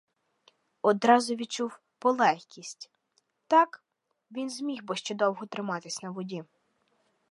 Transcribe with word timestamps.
Одразу 0.81 1.35
відчув 1.35 1.79
полегкість; 1.99 2.91
так 3.47 3.83
він 4.31 4.49
зміг 4.49 4.83
би 4.83 4.95
ще 4.95 5.15
довго 5.15 5.45
триматися 5.45 5.99
на 6.03 6.09
воді. 6.11 6.43